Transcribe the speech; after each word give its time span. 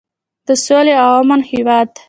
د 0.47 0.49
سولې 0.63 0.93
او 1.03 1.09
امن 1.21 1.41
هیواد. 1.51 1.89